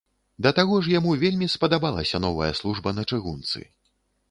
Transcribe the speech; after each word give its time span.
Да 0.45 0.51
таго 0.59 0.79
ж 0.85 0.95
яму 0.99 1.11
вельмі 1.25 1.51
спадабалася 1.57 2.23
новая 2.25 2.51
служба 2.63 2.97
на 2.99 3.07
чыгунцы. 3.13 3.59